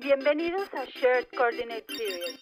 [0.00, 2.40] Bienvenidos a Shared Coordinate Series.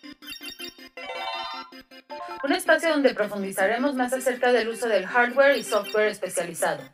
[2.45, 6.85] Un espacio donde profundizaremos más acerca del uso del hardware y software especializado.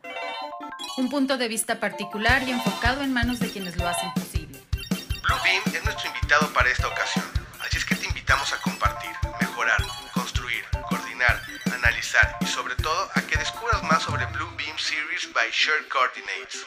[0.97, 4.59] Un punto de vista particular y enfocado en manos de quienes lo hacen posible.
[4.71, 7.25] Bluebeam es nuestro invitado para esta ocasión,
[7.59, 9.81] así es que te invitamos a compartir, mejorar,
[10.15, 11.43] construir, coordinar,
[11.75, 16.65] analizar y sobre todo a que descubras más sobre Bluebeam Series by Shared Coordinates.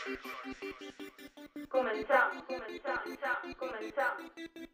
[1.89, 4.68] Comenzamos, comenzamos, comenzamos.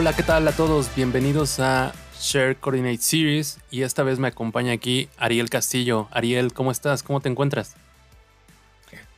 [0.00, 0.94] Hola, ¿qué tal a todos?
[0.94, 6.06] Bienvenidos a Share Coordinate Series y esta vez me acompaña aquí Ariel Castillo.
[6.12, 7.02] Ariel, ¿cómo estás?
[7.02, 7.74] ¿Cómo te encuentras?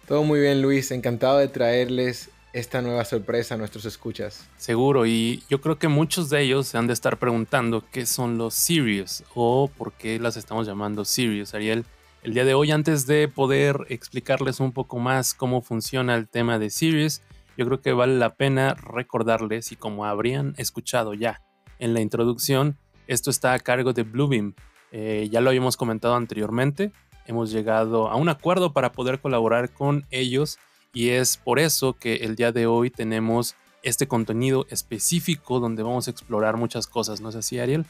[0.08, 0.90] Todo muy bien, Luis.
[0.90, 4.48] Encantado de traerles esta nueva sorpresa a nuestros escuchas.
[4.56, 8.38] Seguro, y yo creo que muchos de ellos se han de estar preguntando qué son
[8.38, 11.52] los Series o por qué las estamos llamando Series.
[11.52, 11.84] Ariel,
[12.22, 16.58] el día de hoy, antes de poder explicarles un poco más cómo funciona el tema
[16.58, 17.20] de Series,
[17.56, 21.42] yo creo que vale la pena recordarles y como habrían escuchado ya
[21.78, 24.54] en la introducción, esto está a cargo de Bluebeam.
[24.92, 26.92] Eh, ya lo habíamos comentado anteriormente,
[27.26, 30.58] hemos llegado a un acuerdo para poder colaborar con ellos
[30.92, 36.08] y es por eso que el día de hoy tenemos este contenido específico donde vamos
[36.08, 37.86] a explorar muchas cosas, ¿no es así, Ariel?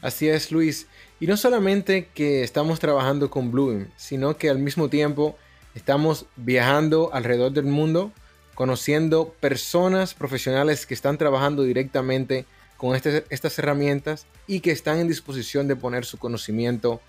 [0.00, 0.86] Así es, Luis.
[1.20, 5.36] Y no solamente que estamos trabajando con Bluebeam, sino que al mismo tiempo
[5.78, 8.10] Estamos viajando alrededor del mundo,
[8.56, 15.06] conociendo personas profesionales que están trabajando directamente con este, estas herramientas y que están en
[15.06, 17.00] disposición de poner su conocimiento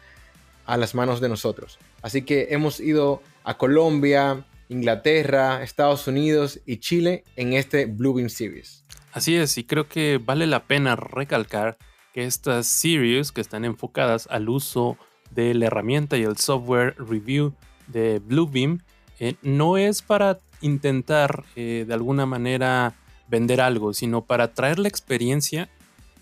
[0.67, 1.79] a las manos de nosotros.
[2.03, 8.83] Así que hemos ido a Colombia, Inglaterra, Estados Unidos y Chile en este Bluebeam Series.
[9.13, 11.79] Así es, y creo que vale la pena recalcar
[12.13, 14.95] que estas series que están enfocadas al uso
[15.31, 17.55] de la herramienta y el software review
[17.89, 18.79] de Bluebeam
[19.19, 22.93] eh, no es para intentar eh, de alguna manera
[23.27, 25.69] vender algo, sino para traer la experiencia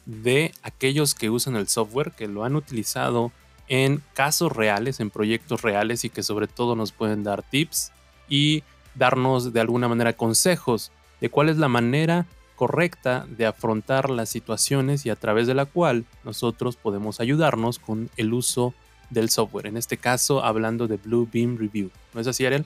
[0.05, 3.31] de aquellos que usan el software, que lo han utilizado
[3.67, 7.91] en casos reales, en proyectos reales y que sobre todo nos pueden dar tips
[8.29, 8.63] y
[8.95, 10.91] darnos de alguna manera consejos
[11.21, 15.65] de cuál es la manera correcta de afrontar las situaciones y a través de la
[15.65, 18.73] cual nosotros podemos ayudarnos con el uso
[19.09, 19.67] del software.
[19.67, 21.91] En este caso, hablando de Blue Beam Review.
[22.13, 22.65] ¿No es así, Ariel?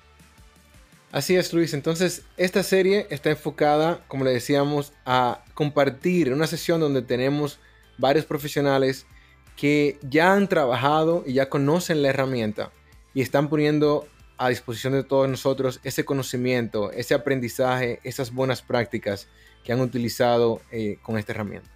[1.12, 1.74] Así es, Luis.
[1.74, 7.60] Entonces, esta serie está enfocada, como le decíamos, a compartir una sesión donde tenemos
[7.98, 9.06] varios profesionales
[9.58, 12.72] que ya han trabajado y ya conocen la herramienta
[13.14, 14.08] y están poniendo
[14.38, 19.28] a disposición de todos nosotros ese conocimiento, ese aprendizaje, esas buenas prácticas
[19.64, 21.70] que han utilizado eh, con esta herramienta.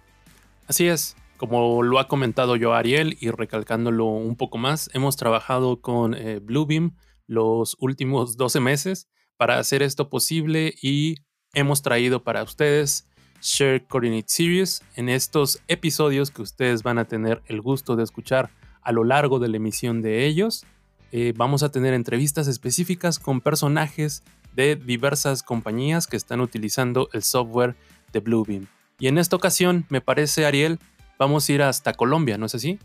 [0.66, 1.14] Así es.
[1.36, 6.38] Como lo ha comentado yo Ariel y recalcándolo un poco más, hemos trabajado con eh,
[6.38, 11.16] Bluebeam los últimos 12 meses para hacer esto posible y
[11.52, 13.06] hemos traído para ustedes
[13.42, 18.50] Share Coordinate Series en estos episodios que ustedes van a tener el gusto de escuchar
[18.80, 20.64] a lo largo de la emisión de ellos.
[21.12, 24.22] Eh, vamos a tener entrevistas específicas con personajes
[24.54, 27.76] de diversas compañías que están utilizando el software
[28.12, 28.66] de Bluebeam.
[28.98, 30.78] Y en esta ocasión, me parece, Ariel,
[31.18, 32.78] vamos a ir hasta Colombia, ¿no es así?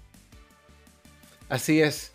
[1.49, 2.13] Así es.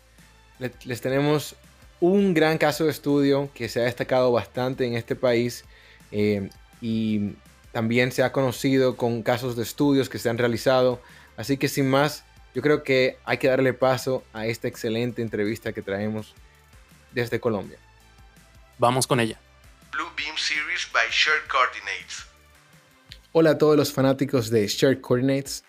[0.83, 1.55] Les tenemos
[1.99, 5.65] un gran caso de estudio que se ha destacado bastante en este país
[6.11, 6.49] eh,
[6.81, 7.33] y
[7.71, 11.01] también se ha conocido con casos de estudios que se han realizado.
[11.37, 12.23] Así que sin más,
[12.55, 16.33] yo creo que hay que darle paso a esta excelente entrevista que traemos
[17.11, 17.77] desde Colombia.
[18.79, 19.39] Vamos con ella.
[19.91, 22.25] Blue Beam Series by Shared Coordinates.
[23.31, 25.63] Hola a todos los fanáticos de Shared Coordinates.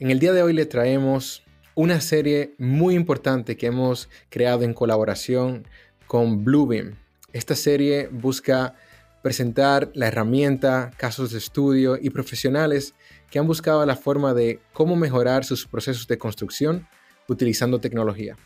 [0.00, 1.42] En el día de hoy le traemos
[1.74, 5.68] una serie muy importante que hemos creado en colaboración
[6.06, 6.94] con Bluebeam.
[7.34, 8.74] Esta serie busca
[9.22, 12.94] presentar la herramienta, casos de estudio y profesionales
[13.30, 16.88] que han buscado la forma de cómo mejorar sus procesos de construcción
[17.28, 18.36] utilizando tecnología.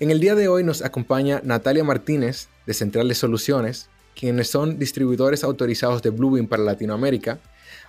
[0.00, 4.78] En el día de hoy nos acompaña Natalia Martínez de Central de Soluciones, quienes son
[4.78, 7.38] distribuidores autorizados de Bluebeam para Latinoamérica,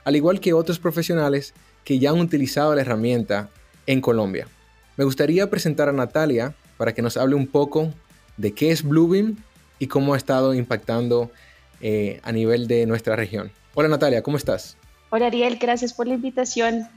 [0.04, 1.54] al igual que otros profesionales
[1.88, 3.50] que ya han utilizado la herramienta
[3.86, 4.50] en Colombia.
[4.98, 7.94] Me gustaría presentar a Natalia para que nos hable un poco
[8.36, 9.38] de qué es Bluebeam
[9.80, 11.32] y cómo ha estado impactando
[11.80, 13.52] eh, a nivel de nuestra región.
[13.74, 14.76] Hola Natalia, ¿cómo estás?
[15.12, 16.90] Hola Ariel, gracias por la invitación.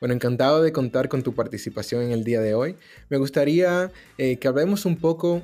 [0.00, 2.76] Bueno, encantado de contar con tu participación en el día de hoy.
[3.10, 5.42] Me gustaría eh, que hablemos un poco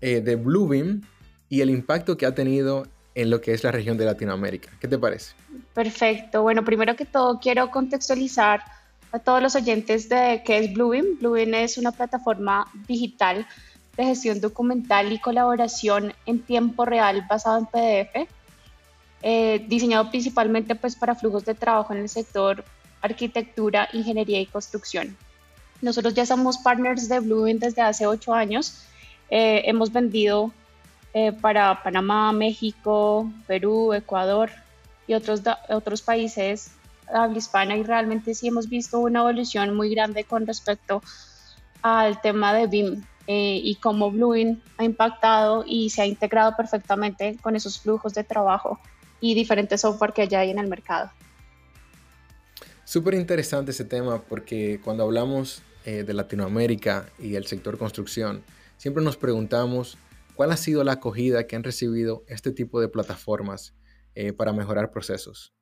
[0.00, 1.02] eh, de Bluebeam
[1.48, 4.70] y el impacto que ha tenido en lo que es la región de Latinoamérica.
[4.80, 5.34] ¿Qué te parece?
[5.72, 6.42] Perfecto.
[6.42, 8.62] Bueno, primero que todo quiero contextualizar
[9.12, 11.18] a todos los oyentes de qué es Bluebeam.
[11.20, 13.46] Bluebeam es una plataforma digital
[13.96, 18.28] de gestión documental y colaboración en tiempo real basado en PDF,
[19.22, 22.64] eh, diseñado principalmente pues, para flujos de trabajo en el sector
[23.00, 25.16] arquitectura, ingeniería y construcción.
[25.80, 28.84] Nosotros ya somos partners de Bluebeam desde hace ocho años.
[29.30, 30.52] Eh, hemos vendido
[31.14, 34.50] eh, para Panamá, México, Perú, Ecuador
[35.06, 36.72] y otros, otros países
[37.12, 41.02] habla hispana y realmente sí hemos visto una evolución muy grande con respecto
[41.82, 47.36] al tema de BIM eh, y cómo Bluebeam ha impactado y se ha integrado perfectamente
[47.40, 48.80] con esos flujos de trabajo
[49.20, 51.10] y diferentes software que ya hay en el mercado.
[52.84, 58.42] Súper interesante ese tema porque cuando hablamos eh, de Latinoamérica y el sector construcción,
[58.76, 59.96] siempre nos preguntamos
[60.34, 63.74] cuál ha sido la acogida que han recibido este tipo de plataformas
[64.14, 65.54] eh, para mejorar procesos.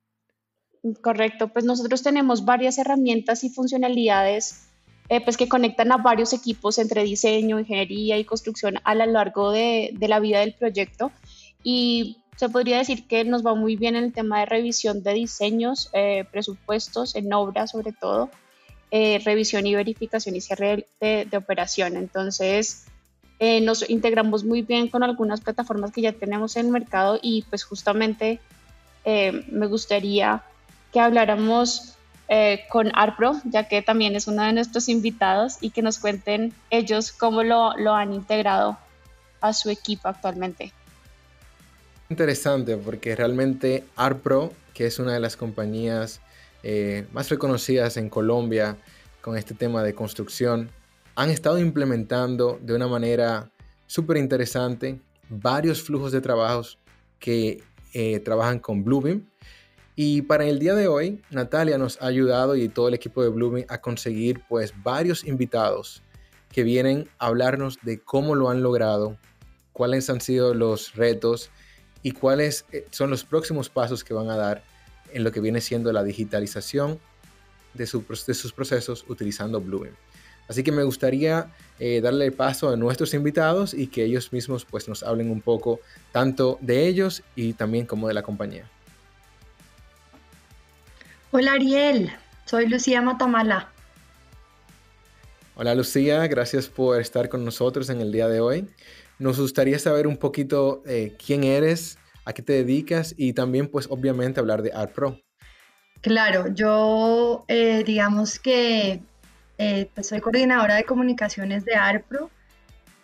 [1.01, 4.67] Correcto, pues nosotros tenemos varias herramientas y funcionalidades
[5.09, 9.51] eh, pues que conectan a varios equipos entre diseño, ingeniería y construcción a lo largo
[9.51, 11.11] de, de la vida del proyecto
[11.63, 15.13] y se podría decir que nos va muy bien en el tema de revisión de
[15.13, 18.29] diseños, eh, presupuestos, en obra sobre todo,
[18.91, 21.95] eh, revisión y verificación y cierre de, operación.
[21.95, 22.85] Entonces,
[23.39, 27.43] eh, nos integramos muy bien con algunas plataformas que ya tenemos en el mercado y
[27.49, 28.39] pues justamente
[29.05, 30.43] me gustaría
[30.93, 31.95] que habláramos
[32.69, 37.11] con Arpro, ya que también es uno de nuestros invitados y que nos cuenten ellos
[37.11, 38.77] cómo lo, lo han integrado
[39.41, 40.71] a su equipo actualmente.
[42.09, 46.21] Interesante porque realmente Arpro, que es una de las compañías
[46.61, 48.77] eh, más reconocidas en Colombia
[49.21, 50.69] con este tema de construcción,
[51.15, 53.51] han estado implementando de una manera
[53.87, 54.99] súper interesante
[55.29, 56.79] varios flujos de trabajos
[57.19, 57.63] que
[57.93, 59.29] eh, trabajan con Bluebeam.
[59.95, 63.29] Y para el día de hoy, Natalia nos ha ayudado y todo el equipo de
[63.29, 66.01] Bluebeam a conseguir pues varios invitados
[66.51, 69.17] que vienen a hablarnos de cómo lo han logrado,
[69.71, 71.51] cuáles han sido los retos
[72.01, 74.63] y cuáles eh, son los próximos pasos que van a dar
[75.11, 76.99] en lo que viene siendo la digitalización
[77.75, 79.95] de, sus procesos utilizando Bluebeam.
[80.47, 81.47] Así que me gustaría
[81.79, 85.79] eh, darle paso a nuestros invitados y que ellos mismos pues, nos hablen un poco
[86.11, 88.69] tanto de ellos y también como de la compañía.
[91.31, 92.11] Hola Ariel,
[92.45, 93.69] soy Lucía Matamala.
[95.55, 98.67] Hola Lucía, gracias por estar con nosotros en el día de hoy.
[99.19, 103.87] Nos gustaría saber un poquito eh, quién eres, a qué te dedicas y también pues
[103.89, 105.19] obviamente hablar de ArtPro.
[106.01, 109.01] Claro, yo eh, digamos que
[109.63, 112.29] eh, pues, soy coordinadora de comunicaciones de ArtPro.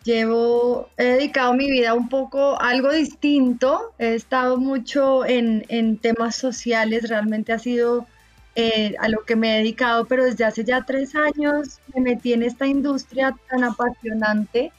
[0.04, 3.94] Llevo, he dedicado mi vida un poco algo distinto.
[4.00, 8.08] He estado mucho en, en temas sociales, realmente ha sido
[9.00, 12.44] a lo que me he dedicado, pero desde hace ya tres años me metí en
[12.44, 14.74] esta industria tan apasionante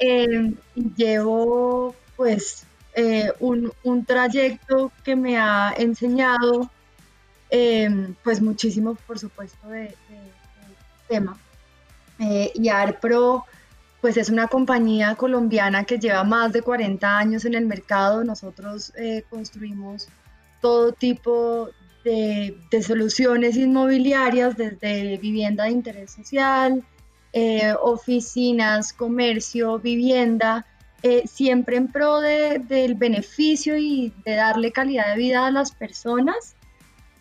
[0.00, 0.54] eh,
[0.96, 2.64] llevo pues
[2.94, 3.72] eh, un,
[4.06, 6.70] trayecto que me ha enseñado
[7.50, 9.94] em, pues muchísimo por supuesto de,
[11.10, 11.38] tema.
[12.18, 13.44] Eh, y ARPRO
[14.00, 18.24] pues es una compañía colombiana que lleva más de 40 años en el mercado.
[18.24, 18.94] Nosotros
[19.28, 20.08] construimos
[20.62, 21.68] todo tipo
[22.02, 26.82] de, de, soluciones inmobiliarias, desde vivienda de interés social,
[27.32, 30.66] eh, oficinas, comercio, vivienda,
[31.02, 36.56] eh, siempre en pro del beneficio y de darle calidad de vida a las personas.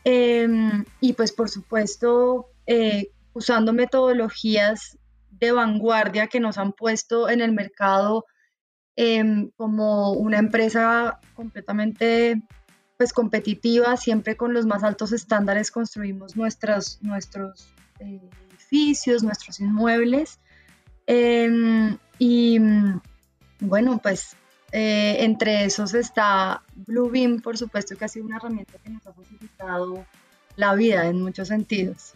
[0.04, 4.98] Em, y pues por supuesto, eh, usando metodologías
[5.32, 8.26] de vanguardia que nos han puesto en el mercado
[8.96, 12.42] em, como una empresa completamente
[12.98, 17.74] pues competitiva, siempre con los más altos estándares construimos nuestras, nuestros
[19.24, 20.40] nuestros inmuebles.
[21.08, 22.60] Em, y
[23.60, 24.36] bueno, pues
[24.72, 29.14] eh, entre esos está Bluebeam, por supuesto que ha sido una herramienta que nos ha
[29.14, 30.06] facilitado
[30.56, 32.14] la vida en muchos sentidos.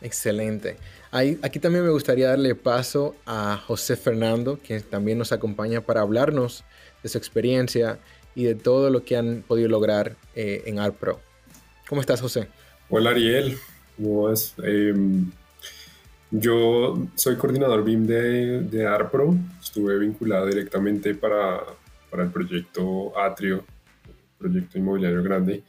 [0.00, 0.76] Excelente.
[1.10, 6.64] aquí también me gustaría darle paso a José Fernando, que también nos acompaña para hablarnos
[7.02, 7.98] de su experiencia
[8.34, 11.20] y de todo lo que han podido lograr eh, en ArtPro.
[11.88, 12.48] ¿Cómo estás, José?
[12.90, 13.58] Hola, Ariel.
[14.62, 15.30] Em,
[16.30, 21.64] yo soy coordinador BIM de, de, ARPRO, estuve vinculado directamente para,
[22.10, 23.64] para el proyecto Atrio
[24.38, 25.64] proyecto inmobiliario grande.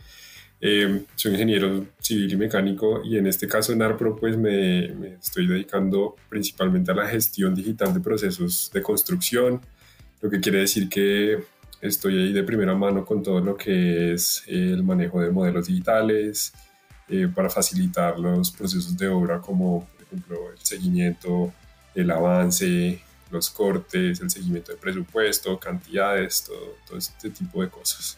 [0.62, 5.14] Eh, soy ingeniero civil y mecánico y en este caso en ARPRO pues me, me,
[5.14, 9.62] estoy dedicando principalmente a la gestión digital de procesos de construcción,
[10.20, 11.40] lo que quiere decir que
[11.80, 16.52] estoy ahí de primera mano con todo lo que es el manejo de modelos digitales
[17.08, 21.54] eh, para facilitar los procesos de obra como por ejemplo el seguimiento,
[21.96, 23.02] el avance,
[23.32, 28.18] los cortes, el seguimiento de presupuesto, cantidades, todo, todo este tipo de cosas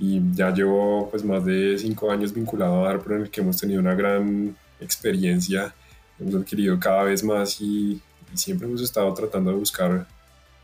[0.00, 3.58] y ya llevo pues más de cinco años vinculado a ARPRO en el que hemos
[3.58, 5.74] tenido una gran experiencia,
[6.18, 8.00] hemos adquirido cada vez más y,
[8.32, 10.06] y siempre hemos estado tratando de buscar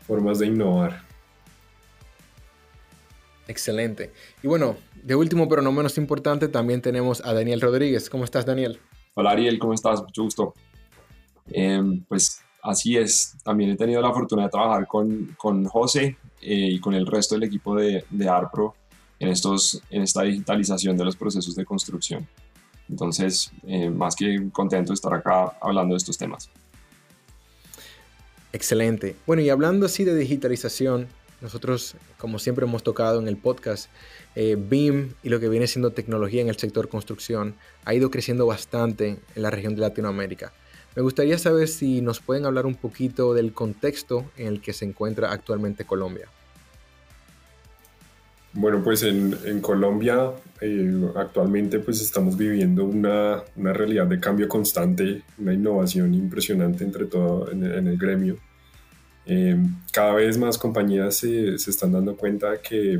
[0.07, 1.03] formas de innovar.
[3.47, 4.11] Excelente.
[4.41, 8.09] Y bueno, de último pero no menos importante, también tenemos a Daniel Rodríguez.
[8.09, 8.79] ¿Cómo estás, Daniel?
[9.13, 10.01] Hola, Ariel, ¿cómo estás?
[10.01, 10.53] Mucho gusto.
[11.51, 16.69] Eh, pues así es, también he tenido la fortuna de trabajar con, con José eh,
[16.71, 18.75] y con el resto del equipo de, de ARPRO
[19.19, 22.27] en, estos, en esta digitalización de los procesos de construcción.
[22.89, 26.49] Entonces, eh, más que contento de estar acá hablando de estos temas.
[28.53, 29.15] Excelente.
[29.25, 31.07] Bueno, y hablando así de digitalización,
[31.41, 33.89] nosotros, como siempre hemos tocado en el podcast,
[34.35, 37.55] eh, BIM y lo que viene siendo tecnología en el sector construcción
[37.85, 40.53] ha ido creciendo bastante en la región de Latinoamérica.
[40.95, 44.85] Me gustaría saber si nos pueden hablar un poquito del contexto en el que se
[44.85, 46.27] encuentra actualmente Colombia.
[48.59, 54.47] Bueno, pues en, en Colombia eh, actualmente pues estamos viviendo una, una, realidad de cambio
[54.47, 58.39] constante, una innovación impresionante entre todo en, en el gremio.
[59.27, 59.55] Eh,
[59.93, 62.99] cada vez más compañías se, se, están dando cuenta que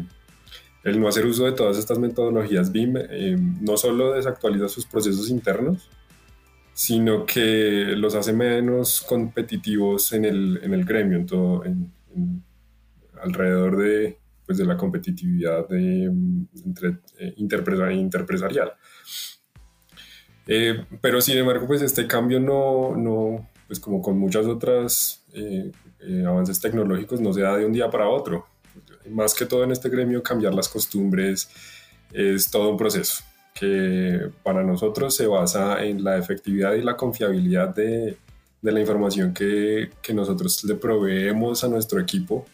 [0.84, 5.28] el no hacer uso de todas estas metodologías BIM eh, no solo desactualiza sus procesos
[5.32, 5.90] internos,
[6.76, 11.92] sino que los hace menos competitivos en el, en el gremio, en todo, en,
[13.20, 16.06] alrededor de, pues, de la competitividad de,
[16.66, 18.74] entre, eh, interpresarial.
[20.48, 25.72] Eh, pero sin embargo, pues este cambio no, no pues como con muchas otras eh,
[26.00, 28.48] eh, avances tecnológicos, no se da de un día para otro.
[29.10, 31.50] Más que todo en este gremio, cambiar las costumbres
[32.14, 33.24] es todo un proceso
[33.54, 38.16] que para nosotros se basa en la efectividad y la confiabilidad de,
[38.62, 42.46] de la información que, que, nosotros le proveemos a nuestro equipo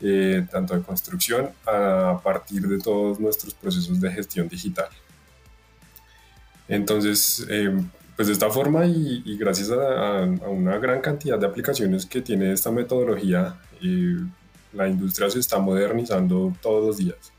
[0.00, 4.88] eh, tanto de construcción, a partir de todos nuestros procesos de gestión digital.
[6.68, 7.74] Entonces, eh,
[8.16, 12.20] pues de esta forma y, y gracias a, a, una gran cantidad de aplicaciones que
[12.20, 14.16] tiene esta metodología, eh,
[14.72, 17.32] la industria se está modernizando todos los días.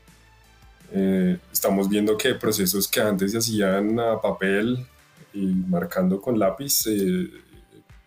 [0.92, 4.84] Eh, estamos viendo que procesos que antes se hacían a papel
[5.32, 7.30] y marcando con lápiz eh,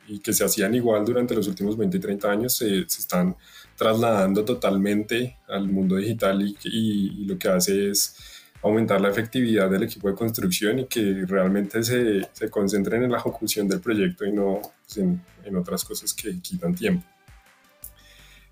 [0.08, 3.36] y que se hacían igual durante los últimos 20 y 30 años se, se están
[3.78, 8.16] trasladando totalmente al mundo digital y, y, y, lo que hace es
[8.62, 13.18] aumentar la efectividad del equipo de construcción y que realmente se, se concentren en la
[13.18, 17.06] ejecución del proyecto y no pues, en, en, otras cosas que quitan tiempo.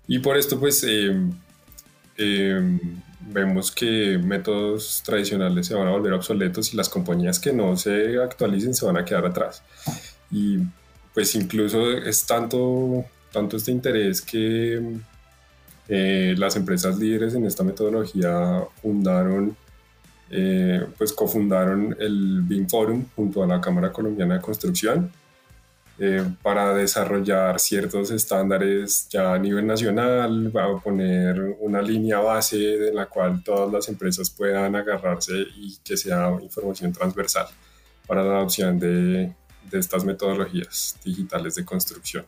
[0.06, 1.16] Y por esto pues eh,
[2.18, 2.78] eh,
[3.20, 8.18] vemos que métodos tradicionales se van a volver obsoletos y las compañías que no se
[8.20, 9.62] actualicen se van a quedar atrás.
[10.30, 10.58] Y
[11.14, 14.80] pues incluso es tanto, tanto este interés que
[15.88, 19.56] eh, las empresas líderes en esta metodología fundaron,
[20.30, 25.10] eh, pues cofundaron el BIM Forum junto a la Cámara Colombiana de Construcción
[25.98, 32.56] eh, para desarrollar ciertos estándares ya a nivel nacional, va a poner una línea base
[32.56, 37.46] de la cual todas las empresas puedan agarrarse y que sea información transversal
[38.06, 39.32] para la adopción de
[39.72, 42.24] estas metodologías digitales de construcción.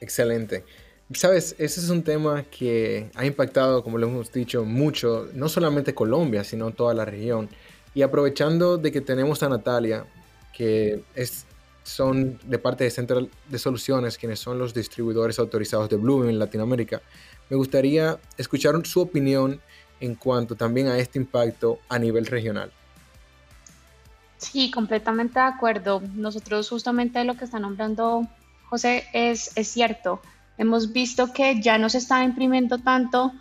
[0.00, 0.64] Excelente.
[1.12, 5.94] Sabes, ese es un tema que ha impactado, como lo hemos dicho, mucho, no solamente
[5.94, 7.48] Colombia, sino toda la región.
[7.94, 10.06] Y aprovechando de que tenemos a Natalia,
[10.52, 11.44] que es,
[11.82, 16.38] son de parte de Central de Soluciones, quienes son los distribuidores autorizados de Bloom en
[16.38, 17.02] Latinoamérica,
[17.50, 19.60] me gustaría escuchar su opinión
[20.00, 22.72] en cuanto también a este impacto a nivel regional.
[24.38, 26.02] Sí, completamente de acuerdo.
[26.14, 28.26] Nosotros justamente lo que está nombrando
[28.74, 30.20] José es, es cierto.
[30.58, 33.32] Hemos visto que ya no se está imprimiendo tanto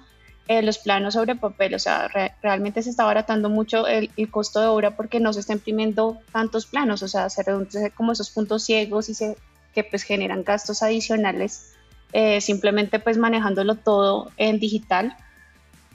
[0.47, 4.29] eh, los planos sobre papel, o sea, re realmente se está abaratando mucho el, el,
[4.29, 8.11] costo de obra porque no se está imprimiendo tantos planos, o sea, se reducen como
[8.11, 9.35] esos puntos ciegos y se,
[9.73, 11.73] que pues generan gastos adicionales,
[12.11, 15.17] eh, simplemente pues manejándolo todo en digital.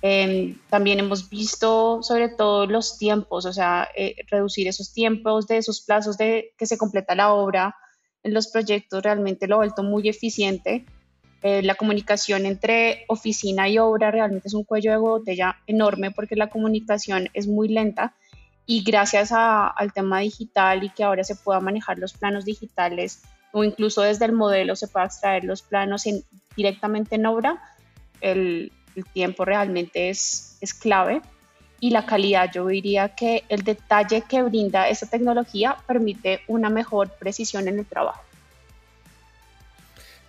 [0.03, 5.59] Eh, también hemos visto sobre todo los tiempos, o sea, eh, reducir esos tiempos de
[5.59, 7.77] esos plazos de que se completa la obra
[8.23, 10.85] en los proyectos realmente lo ha vuelto muy eficiente.
[11.43, 16.35] Eh, la comunicación entre oficina y obra realmente es un cuello de botella enorme porque
[16.35, 18.15] la comunicación es muy lenta
[18.67, 23.23] y gracias al tema digital y que ahora se pueda manejar los planos digitales
[23.53, 26.05] o incluso desde el modelo se pueda extraer los planos
[26.57, 27.63] directamente en obra,
[28.21, 28.73] el,
[29.13, 31.23] tiempo realmente es, es clave
[31.81, 32.51] y la calidad.
[32.53, 37.87] Yo diría que el detalle que brinda esta tecnología permite una mejor precisión en el
[37.87, 38.23] trabajo.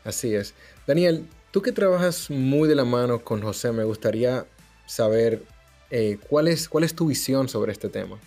[0.04, 0.54] Así es.
[0.88, 4.46] Daniel, tú que trabajas muy de la mano con José, me gustaría
[4.86, 5.44] saber
[5.92, 8.18] eh, ¿cuál, es, cuál es tu visión sobre este tema.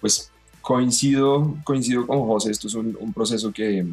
[0.00, 3.86] Pues coincido, coincido con José, esto es un, proceso que,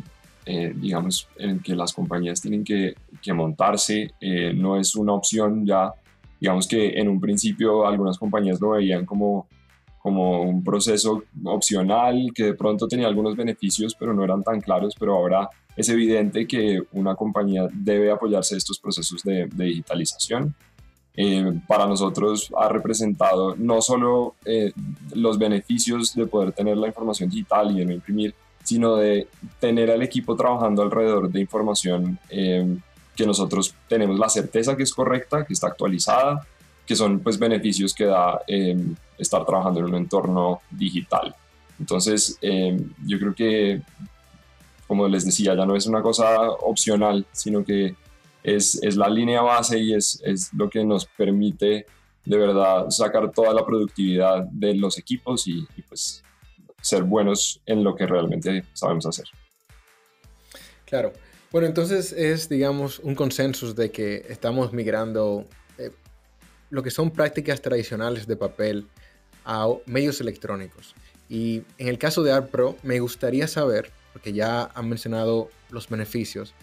[0.46, 2.96] eh, digamos, en el que las compañías tienen que,
[3.34, 5.94] montarse, eh, no es una opción ya,
[6.40, 9.48] digamos que en un principio algunas compañías lo veían como,
[10.00, 14.96] como un proceso opcional que de pronto tenía algunos beneficios, pero no eran tan claros,
[14.98, 20.56] pero ahora es evidente que una compañía debe apoyarse de estos procesos de, digitalización.
[21.16, 24.72] Eh, para nosotros ha representado no solo eh,
[25.14, 29.28] los beneficios de poder tener la información digital y de no imprimir, sino de
[29.60, 32.78] tener al equipo trabajando alrededor de información eh,
[33.20, 36.48] que nosotros tenemos la certeza que es correcta, que está actualizada,
[36.88, 38.40] que son pues beneficios que da
[39.18, 41.36] estar trabajando en un entorno digital.
[41.78, 43.82] Entonces, yo creo que
[44.88, 47.96] como les decía, ya no es una cosa opcional, sino que
[48.42, 51.86] es, es la línea base y es, es, lo que nos permite
[52.26, 56.24] de verdad sacar toda la productividad de los equipos y, pues
[56.82, 59.26] ser buenos en lo que realmente sabemos hacer.
[60.86, 61.12] Claro.
[61.52, 65.48] Bueno, entonces es, digamos, un consenso de que estamos migrando
[65.80, 65.90] eh,
[66.70, 68.88] lo que son prácticas tradicionales de papel
[69.46, 70.94] a medios electrónicos.
[71.28, 76.54] Y en el caso de ArtPro, me gustaría saber porque ya han mencionado los beneficios.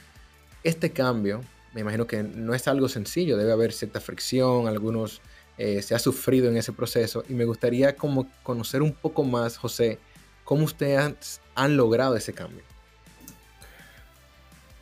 [0.63, 1.41] Este cambio,
[1.75, 5.21] me imagino que no es algo sencillo, debe haber cierta fricción, algunos
[5.59, 9.57] eh, se ha sufrido en ese proceso y me gustaría como conocer un poco más,
[9.57, 9.99] José,
[10.45, 12.63] cómo ustedes han logrado ese cambio.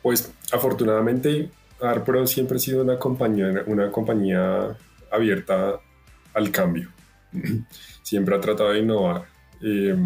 [0.05, 1.49] Pues afortunadamente
[1.81, 4.77] Arpro siempre ha sido una compañía, una compañía
[5.11, 5.79] abierta
[6.31, 6.91] al cambio.
[8.03, 9.23] siempre ha tratado de innovar.
[9.63, 9.97] Eh,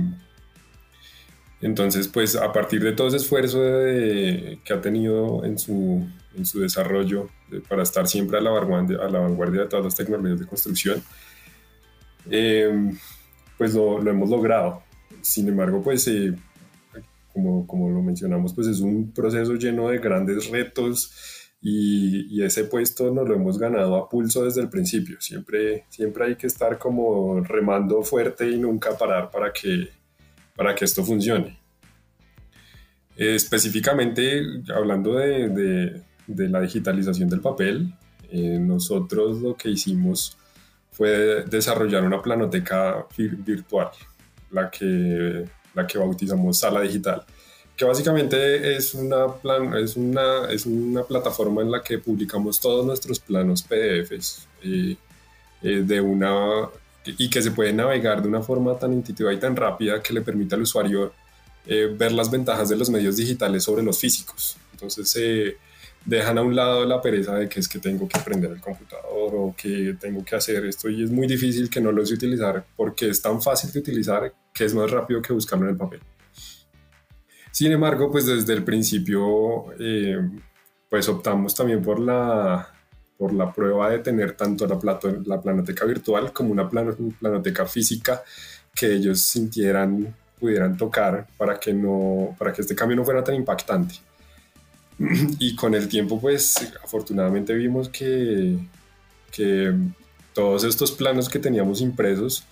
[1.59, 6.61] entonces, pues a partir de todo ese esfuerzo que ha tenido en su, en su
[6.61, 7.27] desarrollo
[7.67, 11.03] para estar siempre a la, vanguardia, a la vanguardia de todas las tecnologías de construcción,
[12.29, 12.97] em,
[13.57, 14.81] pues lo, lo, hemos logrado.
[15.19, 16.33] Sin embargo, pues eh,
[17.41, 21.11] como, como, lo mencionamos, pues es un proceso lleno de grandes retos
[21.61, 25.19] y, y, ese puesto nos lo hemos ganado a pulso desde el principio.
[25.19, 29.89] Siempre, siempre hay que estar como remando fuerte y nunca parar para que
[30.59, 31.57] para que esto funcione.
[33.15, 34.41] específicamente,
[34.75, 37.93] hablando de, la digitalización del papel,
[38.29, 40.37] eh, nosotros lo que hicimos
[40.91, 43.91] fue desarrollar una planoteca virtual,
[44.51, 47.23] la que, la que bautizamos Sala Digital,
[47.75, 52.85] que básicamente es una, plan, es, una, es una plataforma en la que publicamos todos
[52.85, 54.95] nuestros planos PDFs eh,
[55.61, 56.67] eh, de una
[57.05, 60.21] y que se puede navegar de una forma tan intuitiva y tan rápida que le
[60.21, 61.13] permite al usuario
[61.65, 64.57] eh, ver las ventajas de los medios digitales sobre los físicos.
[64.73, 65.09] Entonces
[66.05, 69.31] dejan a un lado la pereza de que es que tengo que aprender el computador
[69.33, 72.65] o que tengo que hacer esto y es muy difícil que no lo sé utilizar
[72.75, 75.99] porque es tan fácil de utilizar que es más rápido que buscarlo en el papel.
[77.51, 80.17] Sin embargo, pues desde el principio, eh,
[80.89, 82.73] pues optamos también por la
[83.19, 88.23] por la prueba de tener tanto la, la planoteca virtual como una planoteca física
[88.73, 93.35] que ellos sintieran, pudieran tocar para que, no, para que este cambio no fuera tan
[93.35, 93.95] impactante.
[95.39, 98.57] Y con el tiempo, pues afortunadamente vimos que,
[99.31, 99.73] que
[100.33, 102.43] todos estos planos que teníamos impresos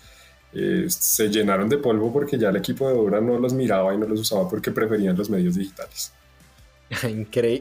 [0.53, 3.97] eh, se llenaron de polvo porque ya el equipo de obra no los miraba y
[3.97, 6.13] no los usaba porque preferían los medios digitales.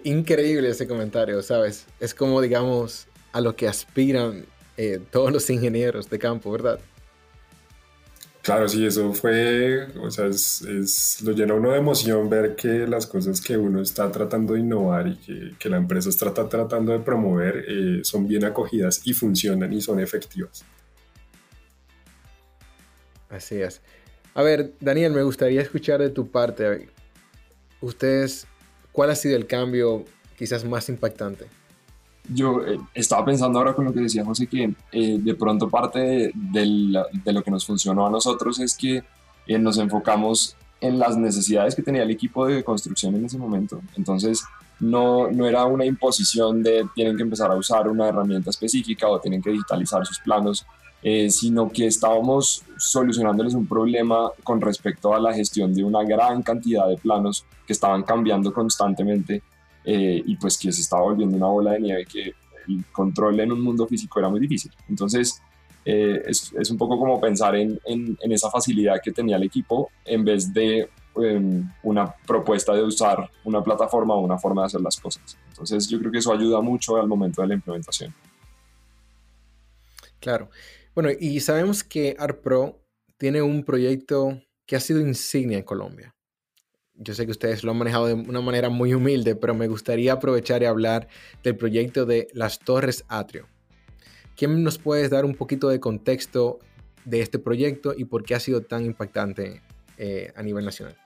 [0.04, 1.86] increíble ese comentario, ¿sabes?
[1.98, 4.46] Es como, digamos, a lo que aspiran
[4.76, 6.78] eh, todos los ingenieros de campo, ¿verdad?
[8.46, 13.06] Claro, sí, eso fue, o sea, es, lo llena uno de emoción ver que las
[13.06, 15.16] cosas que uno está tratando de innovar y
[15.58, 19.98] que, la empresa está tratando de promover eh, son bien acogidas y funcionan y son
[19.98, 20.64] efectivas.
[23.28, 23.82] Así es.
[24.34, 26.88] A ver, Daniel, me gustaría escuchar de tu parte.
[27.80, 28.46] Ustedes
[28.96, 30.06] ¿Cuál ha sido el cambio
[30.38, 31.44] quizás más impactante?
[32.32, 36.32] Yo eh, estaba pensando ahora con lo que decía José, que eh, de pronto parte
[36.34, 36.66] de,
[37.32, 39.02] lo que nos funcionó a nosotros es que
[39.46, 43.80] eh, nos enfocamos en las necesidades que tenía el equipo de construcción en ese momento.
[43.96, 44.44] Entonces,
[44.80, 49.20] no, no era una imposición de tienen que empezar a usar una herramienta específica o
[49.20, 50.66] tienen que digitalizar sus planos,
[51.02, 56.42] eh, sino que estábamos solucionándoles un problema con respecto a la gestión de una gran
[56.42, 59.42] cantidad de planos que estaban cambiando constantemente
[59.88, 62.34] eh, y pues que se estaba volviendo una bola de nieve que
[62.66, 64.72] el control en un mundo físico era muy difícil.
[64.88, 65.40] Entonces,
[65.84, 69.44] eh, es, es, un poco como pensar en, en, en, esa facilidad que tenía el
[69.44, 74.66] equipo en vez de em, una propuesta de usar una plataforma o una forma de
[74.66, 75.38] hacer las cosas.
[75.50, 78.12] Entonces, yo creo que eso ayuda mucho al momento de la implementación.
[80.18, 80.50] Claro.
[80.96, 82.80] Bueno, y sabemos que ArtPro
[83.18, 86.15] tiene un proyecto que ha sido insignia en Colombia
[86.98, 90.14] yo sé que ustedes lo han manejado de una manera muy humilde, pero me gustaría
[90.14, 91.08] aprovechar y hablar
[91.42, 93.46] del proyecto de las Torres Atrio.
[94.36, 96.58] ¿Quién nos puedes dar un poquito de contexto
[97.04, 99.62] de este proyecto y por qué ha sido tan impactante
[99.96, 100.96] eh, a nivel nacional?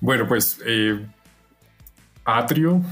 [0.00, 1.04] Bueno, pues eh,
[2.24, 2.82] Atrio,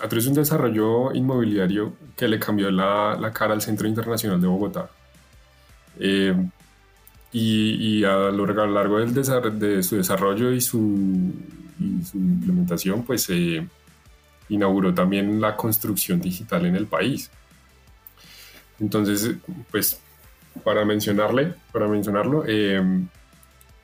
[0.00, 4.46] Atrio es un desarrollo inmobiliario que le cambió la, la cara al Centro Internacional de
[4.46, 4.90] Bogotá.
[5.98, 6.34] Eh,
[7.38, 10.78] y, a lo largo del de su desarrollo y su,
[12.14, 13.66] implementación, pues se
[14.48, 17.30] inauguró también la construcción digital en el país.
[18.80, 19.32] Entonces,
[19.70, 20.00] pues
[20.64, 22.82] para mencionarle, para mencionarlo, eh,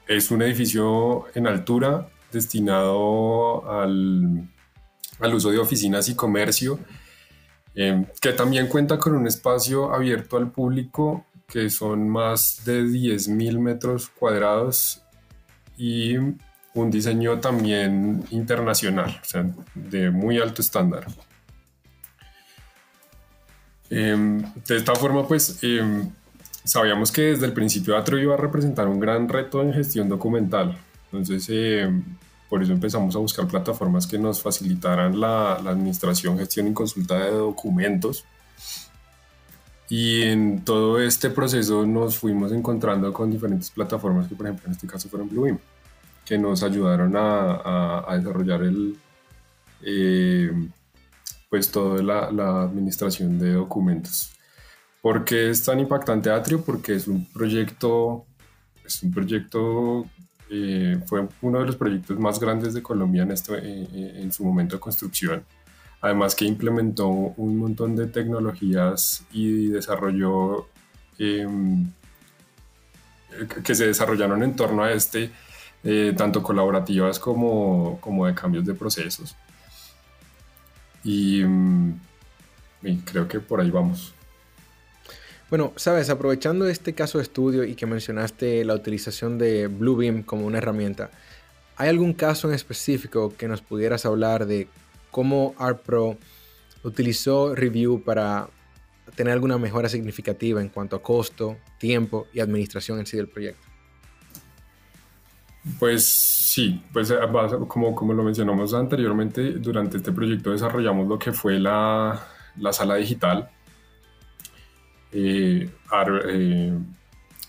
[0.06, 4.48] es un edificio en altura destinado al,
[5.20, 6.78] al uso de oficinas y comercio,
[7.74, 13.58] eh, que también cuenta con un espacio abierto al público que son más de 10.000
[13.58, 15.02] metros cuadrados
[15.76, 21.06] y un diseño también internacional, o sea, de muy alto estándar.
[23.90, 26.10] Em, de esta forma, pues, em,
[26.64, 30.78] sabíamos que desde el principio Atro iba a representar un gran reto en gestión documental.
[31.12, 32.02] Entonces, em,
[32.48, 37.18] por eso empezamos a buscar plataformas que nos facilitaran la, la administración, gestión y consulta
[37.18, 38.24] de documentos
[39.92, 44.72] y en todo este proceso nos fuimos encontrando con diferentes plataformas que, por ejemplo, en
[44.72, 45.58] este caso fueron Bluebeam,
[46.24, 48.96] que nos ayudaron a, desarrollar el,
[49.82, 50.50] eh,
[51.50, 54.32] pues toda la, la, administración de documentos.
[55.02, 56.64] ¿Por qué es tan impactante Atrio?
[56.64, 58.24] Porque es un proyecto,
[58.86, 60.06] es un proyecto,
[60.48, 64.42] eh, fue uno de los proyectos más grandes de Colombia en, este, eh, en su
[64.42, 65.44] momento de construcción
[66.02, 70.66] Además que implementó un montón de tecnologías y desarrolló
[71.18, 71.86] em,
[73.64, 75.30] que se desarrollaron en torno a este,
[75.84, 79.36] eh, tanto colaborativas como, como, de cambios de procesos.
[81.04, 81.96] Y, em,
[82.82, 84.12] y, creo que por ahí vamos.
[85.50, 90.46] Bueno, sabes, aprovechando este caso de estudio y que mencionaste la utilización de Bluebeam como
[90.46, 91.10] una herramienta,
[91.76, 94.68] ¿hay algún caso en específico que nos pudieras hablar de
[95.12, 96.16] cómo ArtPro
[96.82, 98.48] utilizó Review para
[99.14, 103.68] tener alguna mejora significativa en cuanto a costo, tiempo y administración en sí del proyecto.
[105.78, 107.18] Pues sí, pues eh,
[107.68, 112.96] como, como lo mencionamos anteriormente, durante este proyecto desarrollamos lo que fue la, la sala
[112.96, 113.48] digital,
[115.12, 115.70] eh,
[116.28, 116.78] eh,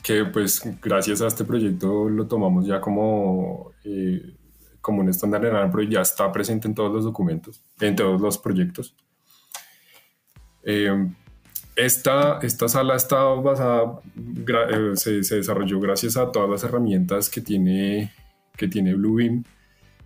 [0.03, 3.71] que pues gracias a este proyecto lo tomamos ya como
[4.83, 8.37] como un estándar en Android ya está presente en todos los documentos, en todos los
[8.37, 8.93] proyectos.
[10.61, 10.91] Eh,
[11.77, 17.39] esta, esta sala está basada, eh, se, se, desarrolló gracias a todas las herramientas que
[17.39, 18.11] tiene,
[18.57, 19.45] que tiene Bluebeam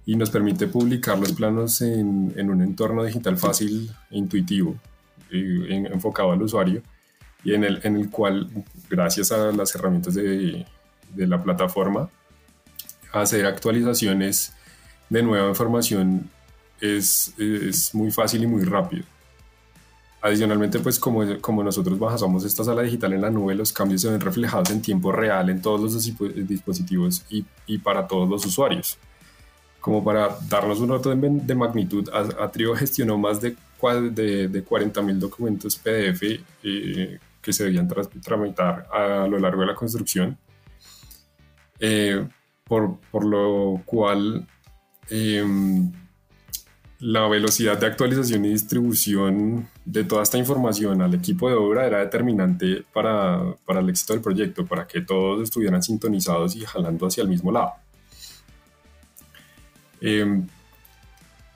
[0.06, 4.76] y nos permite publicar los planos en, en un entorno digital fácil e intuitivo,
[5.32, 6.84] eh, enfocado al usuario
[7.44, 8.48] y en el, en el cual,
[8.92, 10.68] gracias a las herramientas de,
[11.16, 12.12] de la plataforma,
[13.12, 14.54] hacer actualizaciones
[15.10, 16.30] de nueva información
[16.82, 19.04] es, es, muy fácil y muy rápido.
[20.22, 24.10] Adicionalmente, pues como, como nosotros bajamos esta sala digital en la nube, los cambios se
[24.10, 28.98] ven reflejados en tiempo real en todos los dispositivos y, y para todos los usuarios.
[29.80, 33.56] Como para darnos un dato de, de magnitud, Atrio gestionó más de,
[34.12, 36.24] de, de 40.000 documentos PDF
[36.64, 37.88] eh, que se debían
[38.22, 40.38] tramitar a lo largo de la construcción,
[41.80, 42.28] eh,
[42.66, 44.46] por, por lo cual
[45.10, 45.92] Em,
[47.00, 52.00] la velocidad de actualización y distribución de toda esta información al equipo de obra era
[52.00, 57.22] determinante para, para, el éxito del proyecto, para que todos estuvieran sintonizados y jalando hacia
[57.22, 57.74] el mismo lado.
[60.02, 60.48] Em,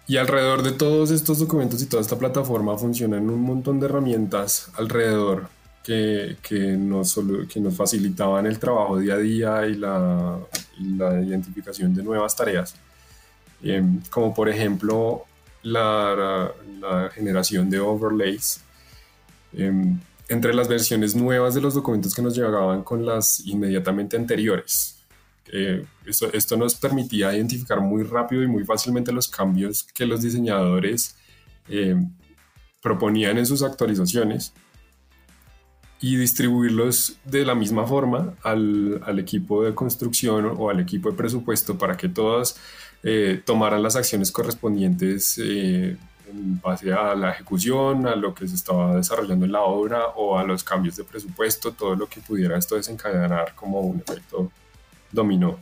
[0.07, 4.71] y alrededor de todos estos documentos y toda esta plataforma funcionan un montón de herramientas
[4.75, 5.49] alrededor
[5.83, 7.19] que, que, nos,
[7.51, 10.37] que nos facilitaban el trabajo día a día y la,
[10.77, 12.75] y la identificación de nuevas tareas
[13.63, 15.25] em, como por ejemplo
[15.63, 16.53] la,
[17.13, 18.61] generación de overlays.
[19.53, 24.97] Em, entre las versiones nuevas de los documentos que nos llegaban con las inmediatamente anteriores.
[26.05, 31.15] esto, esto, nos permitía identificar muy rápido y muy fácilmente los cambios que los diseñadores
[31.67, 32.09] em,
[32.81, 34.53] proponían en sus actualizaciones
[36.01, 41.15] y distribuirlos de la misma forma al, al, equipo de construcción o al equipo de
[41.15, 42.59] presupuesto para que todas
[43.03, 45.97] eh, tomaran las acciones correspondientes eh,
[46.29, 50.37] en base a la ejecución, a lo que se estaba desarrollando en la obra o
[50.37, 54.51] a los cambios de presupuesto, todo lo que pudiera esto desencadenar como un efecto
[55.11, 55.57] dominó.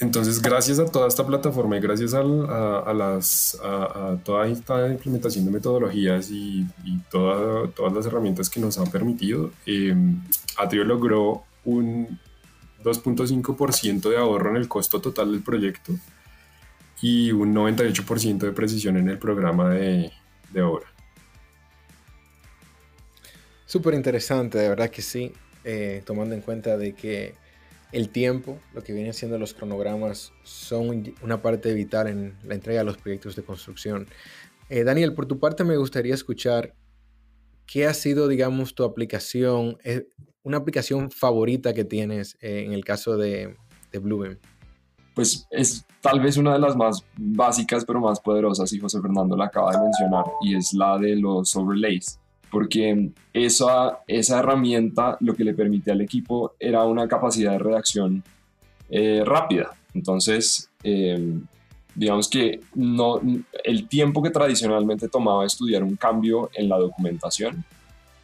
[0.00, 5.50] Entonces, gracias a toda esta plataforma y gracias a, las, a, toda esta implementación de
[5.50, 6.64] metodologías y,
[7.10, 9.94] todas las herramientas que nos han permitido, eh,
[10.56, 12.18] Atrio logró un
[12.82, 15.94] 2.5% de ahorro en el costo total del proyecto
[17.00, 20.12] y un 98% de precisión en el programa de,
[20.62, 20.86] obra.
[23.66, 25.32] Súper interesante, de verdad que sí,
[25.64, 27.34] eh, tomando en cuenta de que
[27.92, 32.80] el tiempo, lo que vienen siendo los cronogramas, son una parte vital en la entrega
[32.80, 34.06] de los proyectos de construcción.
[34.68, 36.74] Eh, Daniel, por tu parte me gustaría escuchar
[37.66, 40.06] qué ha sido, digamos, tu aplicación, eh,
[40.42, 43.56] una aplicación favorita que tienes eh, en el caso de,
[43.92, 44.38] de Bluebeam.
[45.14, 49.36] Pues es tal vez una de las más básicas pero más poderosas y José Fernando
[49.36, 52.20] la acaba de mencionar y es la de los overlays
[52.50, 58.22] porque esa, esa herramienta lo que le permite al equipo era una capacidad de redacción
[58.88, 59.72] eh, rápida.
[59.94, 61.44] Entonces, em,
[61.94, 63.20] digamos que no,
[63.64, 67.64] el tiempo que tradicionalmente tomaba estudiar un cambio en la documentación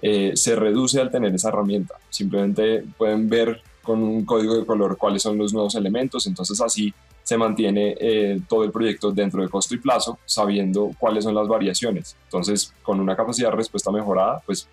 [0.07, 1.95] eh, se reduce al tener esa herramienta.
[2.11, 6.93] Simplemente pueden ver con un código de color cuáles son los nuevos elementos, entonces así
[7.23, 11.49] se mantiene eh, todo el proyecto dentro de costo y plazo, sabiendo cuáles son las
[11.49, 12.17] variaciones.
[12.25, 14.69] Entonces, con una capacidad de respuesta mejorada, pues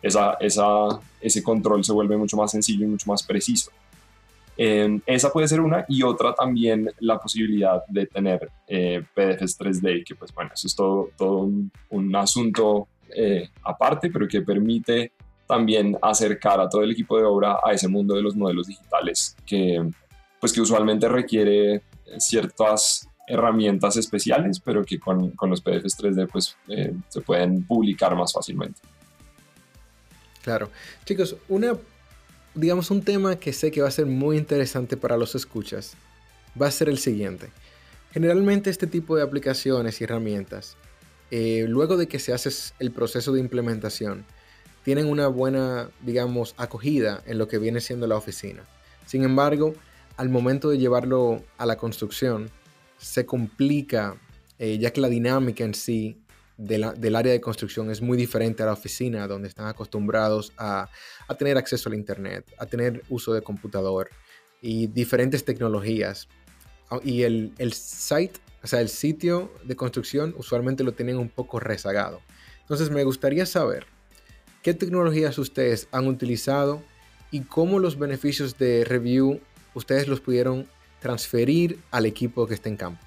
[0.00, 0.86] esa, esa,
[1.20, 3.72] ese control se vuelve mucho más sencillo y mucho más preciso.
[4.56, 10.04] Em, esa puede ser una y otra también la posibilidad de tener eh, PDFs 3D,
[10.04, 11.50] que pues bueno, eso es todo,
[11.90, 15.12] un asunto eh, aparte, pero que permite
[15.46, 19.36] también acercar a todo el equipo de obra a ese mundo de los modelos digitales
[19.46, 19.80] que
[20.40, 21.82] pues que usualmente requiere
[22.18, 28.14] ciertas herramientas especiales, pero que con, con los PDFs 3D pues, eh, se pueden publicar
[28.14, 28.80] más fácilmente.
[30.42, 30.70] Claro.
[31.04, 31.72] Chicos, una,
[32.54, 35.96] digamos, un tema que sé que va a ser muy interesante para los escuchas
[36.60, 37.50] va a ser el siguiente.
[38.12, 40.76] Generalmente este tipo de aplicaciones y herramientas,
[41.30, 44.24] eh, luego de que se hace el proceso de implementación,
[44.84, 48.62] tienen una buena, digamos, acogida en lo que viene siendo la oficina.
[49.04, 49.74] Sin embargo,
[50.16, 52.50] al momento de llevarlo a la construcción,
[52.98, 54.16] se complica,
[54.58, 56.22] eh, ya que la dinámica en sí
[56.56, 60.88] del área de construcción es muy diferente a la oficina, donde están acostumbrados a,
[61.38, 64.08] tener acceso al Internet, a tener uso de computador
[64.62, 66.28] y diferentes tecnologías.
[66.90, 71.28] Ah, y el, el site, o sea, el sitio de construcción usualmente lo tienen un
[71.28, 72.20] poco rezagado.
[72.62, 73.86] Entonces me gustaría saber
[74.60, 76.82] qué tecnologías ustedes han utilizado
[77.30, 79.38] y cómo los beneficios de review
[79.74, 80.66] ustedes los pudieron
[80.98, 83.00] transferir al equipo que está en campo?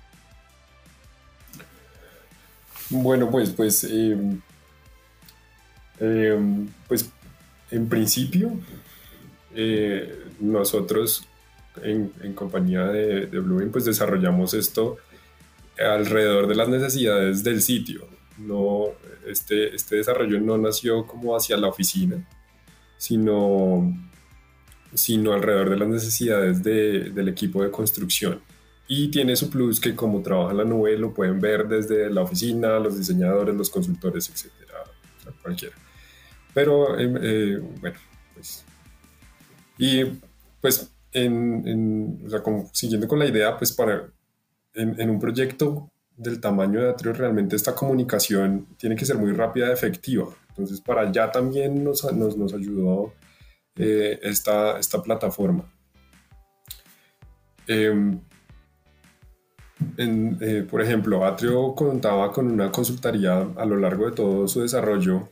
[2.90, 4.40] Bueno, pues, pues, em,
[6.00, 7.10] em, pues
[7.70, 8.54] en principio,
[9.54, 11.26] eh, nosotros
[11.84, 15.00] en, compañía de, de pues desarrollamos esto
[15.80, 18.08] alrededor de las necesidades del sitio.
[18.38, 18.88] No,
[19.28, 22.28] este, este desarrollo no nació como hacia la oficina,
[22.98, 23.94] sino
[24.94, 28.42] sino alrededor de las necesidades del equipo de construcción.
[28.88, 32.22] Y tiene su plus que como trabaja en la nube lo pueden ver desde la
[32.22, 34.84] oficina, los diseñadores, los consultores, etcétera,
[35.44, 35.76] cualquiera.
[36.54, 37.98] Pero em, eh, bueno,
[38.34, 38.66] pues...
[39.78, 40.04] Y
[40.60, 42.42] pues en, o sea,
[42.74, 44.10] siguiendo con la idea, pues para
[44.80, 49.70] en, un proyecto del tamaño de Atrio realmente esta comunicación tiene que ser muy rápida
[49.70, 50.28] y efectiva.
[50.50, 53.14] Entonces para allá también nos, nos, nos ayudó
[53.76, 55.64] eh, esta, esta, plataforma.
[57.68, 58.20] Em,
[59.98, 65.30] eh, por ejemplo, Atrio contaba con una consultoría a lo largo de todo su desarrollo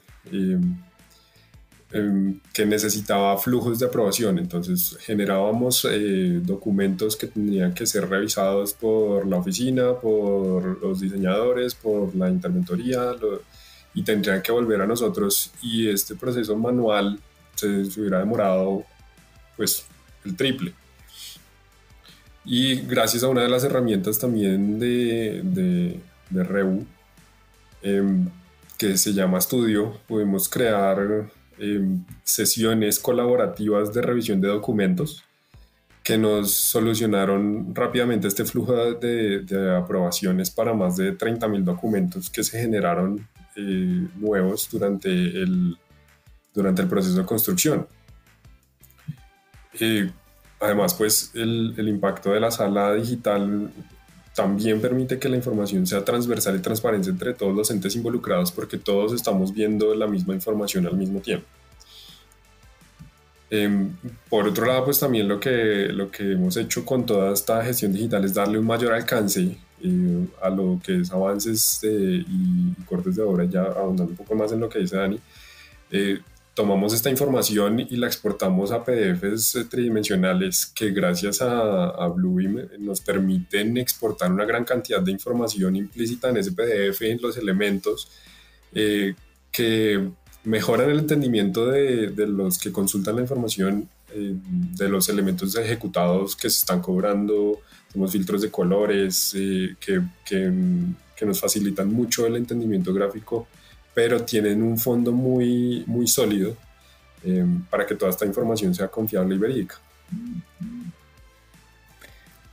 [1.91, 4.39] em, que necesitaba flujos de aprobación.
[4.39, 11.75] Entonces generábamos eh, documentos que tenían que ser revisados por la oficina, por los diseñadores,
[11.75, 13.15] por la interventoría
[13.93, 15.51] y tendrían que volver a nosotros.
[15.61, 17.19] Y este proceso manual
[17.55, 17.67] se,
[17.99, 18.83] hubiera demorado
[19.55, 19.85] pues
[20.25, 20.73] el triple.
[22.45, 26.85] Y gracias a una de las herramientas también de, de, de
[27.81, 28.29] em,
[28.77, 35.23] que se llama Studio, podemos crear em, sesiones colaborativas de revisión de documentos
[36.03, 42.61] que nos solucionaron rápidamente este flujo de, aprobaciones para más de 30.000 documentos que se
[42.61, 45.77] generaron eh, nuevos durante el,
[46.53, 47.87] durante el proceso de construcción.
[49.79, 50.09] Eh,
[50.59, 53.69] además, pues el, impacto de la sala digital
[54.37, 58.77] también permite que la información sea transversal y transparente entre todos los entes involucrados porque
[58.77, 61.47] todos estamos viendo la misma información al mismo tiempo.
[63.49, 63.87] Eh,
[64.29, 67.93] por otro lado, pues también lo que, lo que hemos hecho con toda esta gestión
[67.93, 69.57] digital es darle un mayor alcance
[70.39, 74.59] a lo que es avances y cortes de obra, ya ahondando un poco más en
[74.59, 75.19] lo que dice Dani,
[75.89, 76.19] eh,
[76.57, 82.99] tomamos esta información y la exportamos a PDFs tridimensionales que gracias a, a Bluebeam nos
[82.99, 88.09] permiten exportar una gran cantidad de información implícita en ese PDF, en los elementos,
[88.73, 89.13] eh,
[89.51, 90.09] que
[90.45, 96.35] mejoran el entendimiento de, de, los que consultan la información, eh, de los elementos ejecutados
[96.35, 97.59] que se están cobrando,
[97.91, 100.51] tenemos filtros de colores eh, que, que,
[101.15, 103.47] que, nos facilitan mucho el entendimiento gráfico,
[103.97, 106.55] pero tienen un fondo muy, muy sólido
[107.23, 109.79] eh, para que toda esta información sea confiable y verídica.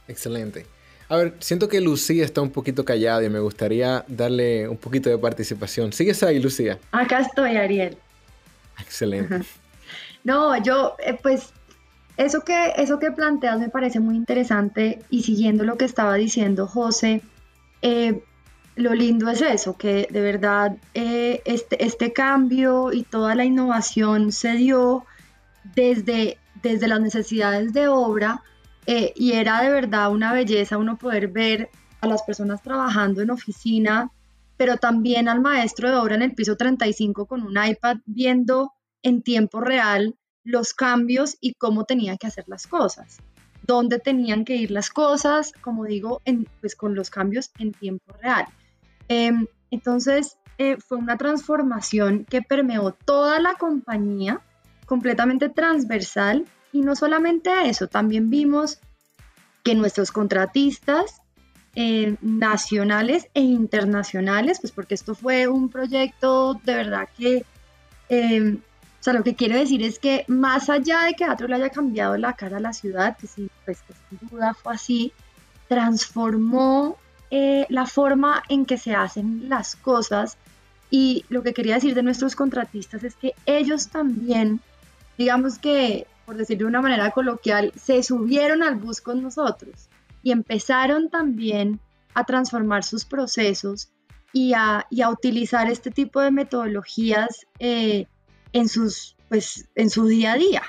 [0.09, 0.65] Excelente.
[1.07, 5.11] A ver, siento que Lucía está un poquito callada y me gustaría darle un poquito
[5.11, 5.93] de participación.
[5.93, 6.79] ¿Sigues ahí, Lucía?
[6.93, 7.99] Acá estoy, Ariel.
[8.81, 9.41] Excelente.
[10.25, 11.51] No, yo, eh, pues
[12.17, 16.67] eso que, eso que planteas me parece muy interesante y siguiendo lo que estaba diciendo
[16.67, 17.21] José,
[17.83, 18.23] eh,
[18.77, 24.33] lo lindo es eso, que de verdad eh, este, este cambio y toda la innovación
[24.33, 25.05] se dio
[25.75, 28.43] desde, desde las necesidades de obra
[28.87, 33.31] eh, y era de verdad una belleza uno poder ver a las personas trabajando en
[33.31, 34.11] oficina,
[34.57, 39.23] pero también al maestro de obra en el piso 35 con un iPad viendo en
[39.23, 43.19] tiempo real los cambios y cómo tenía que hacer las cosas,
[43.63, 46.21] dónde tenían que ir las cosas, como digo,
[46.61, 48.47] pues con los cambios en tiempo real.
[49.09, 49.33] Eh,
[49.71, 54.41] entonces, eh, fue una transformación que permeó toda la compañía,
[54.87, 58.79] completamente transversal, y no solamente eso, también vimos
[59.63, 61.23] que nuestros contratistas
[61.75, 67.45] eh, nacionales e internacionales, pues porque esto fue un proyecto de verdad que
[68.09, 68.59] eh,
[69.01, 71.69] o sea, lo que quiero decir es que más allá de que Atro le haya
[71.69, 75.13] cambiado la cara a la ciudad, que sí, pues que sin duda fue así,
[75.69, 76.97] transformó
[77.37, 80.39] eh, la forma en que se hacen las cosas.
[80.89, 84.61] Y lo que quería decir de nuestros contratistas es que ellos también,
[85.19, 89.89] digamos que, por decirlo de una manera coloquial, se subieron al bus con nosotros
[90.23, 91.81] y empezaron también
[92.15, 93.91] a transformar sus procesos
[94.33, 98.07] y a, y a utilizar este tipo de metodologías eh,
[98.53, 100.63] en, sus, pues, en su día a día,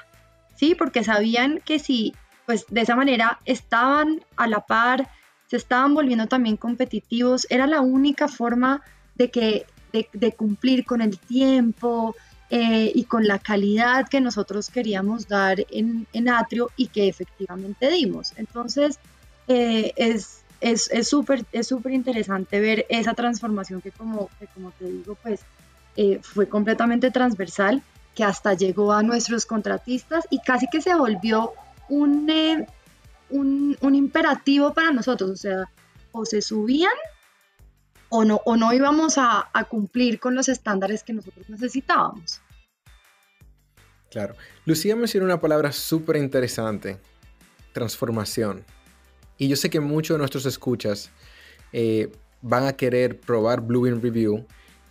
[0.56, 0.74] ¿sí?
[0.74, 2.16] Porque sabían que si,
[2.48, 5.12] pues de esa manera estaban a la par,
[5.56, 8.82] estaban volviendo también competitivos, era la única forma
[9.16, 12.16] de, que, de, cumplir con el tiempo
[12.50, 17.90] eh, y con la calidad que nosotros queríamos dar en, en Atrio y que efectivamente
[17.90, 18.34] dimos.
[18.38, 19.00] Entonces,
[19.48, 25.16] eh, es es súper es interesante ver esa transformación que como, que como te digo,
[25.22, 25.42] pues
[25.96, 27.82] eh, fue completamente transversal,
[28.16, 31.54] que hasta llegó a nuestros contratistas y casi que se volvió
[31.90, 32.66] un, eh,
[33.30, 35.70] un, un, imperativo para nosotros, o sea,
[36.12, 36.92] o se subían
[38.10, 42.42] o no, o no íbamos a, cumplir con los estándares que nosotros necesitábamos.
[44.12, 44.36] Claro.
[44.66, 46.98] Lucía mencionó una palabra súper interesante,
[47.74, 48.64] transformación.
[49.38, 51.12] Y yo sé que muchos de nuestros escuchas
[51.74, 52.12] eh,
[52.42, 54.46] van a querer probar Bluebeam Review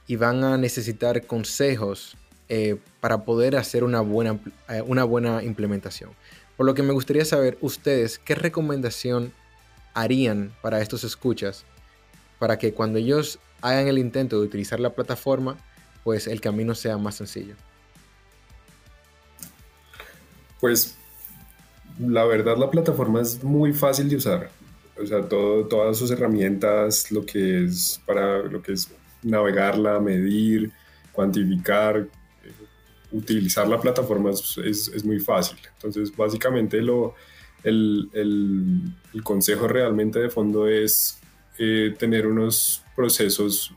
[0.07, 2.17] y van a necesitar consejos
[2.51, 6.11] eh, para poder hacer una buena, eh, una buena implementación.
[6.57, 9.33] Por lo que me gustaría saber ustedes qué recomendación
[9.95, 11.65] harían para estos escuchas
[12.39, 15.57] para que cuando ellos hagan el intento de utilizar la plataforma,
[16.03, 17.55] pues el camino sea más sencillo.
[20.61, 20.97] Pues
[21.99, 24.51] la verdad la plataforma es muy fácil de usar.
[25.01, 28.89] O sea, todas sus herramientas, lo que es para lo que es
[29.23, 30.71] navegarla, medir,
[31.13, 32.07] cuantificar,
[33.15, 35.59] utilizar la plataforma es, es, muy fácil.
[35.75, 37.15] Entonces, básicamente lo,
[37.63, 38.81] el, el,
[39.15, 41.19] el consejo realmente de fondo es
[41.59, 43.73] eh, tener unos procesos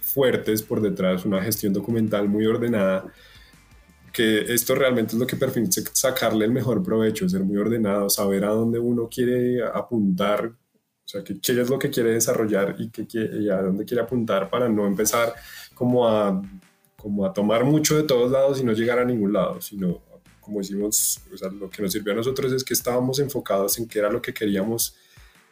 [0.00, 3.06] fuertes por detrás, una gestión documental muy ordenada,
[4.12, 8.44] que esto realmente es lo que permite sacarle el mejor provecho, ser muy ordenado, saber
[8.44, 12.90] a dónde uno quiere apuntar, o sea, qué, qué es lo que quiere desarrollar y,
[12.90, 15.32] qué, y a dónde quiere apuntar para no empezar
[15.74, 16.42] como a,
[17.00, 20.02] como a tomar mucho de todos lados y no llegar a ningún lado, sino
[20.40, 23.86] como decimos, o sea, lo que nos sirvió a nosotros es que estábamos enfocados en
[23.86, 24.96] qué era lo que queríamos